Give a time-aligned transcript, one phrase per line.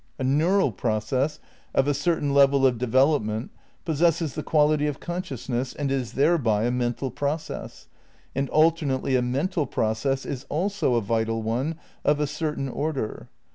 [0.17, 1.39] '"A neural process
[1.75, 3.51] of a certain level of development
[3.85, 7.87] possesses the quality of consciousness and is thereby a mental process,
[8.33, 13.29] and alter nately a mental process is also a vital one of a certain order."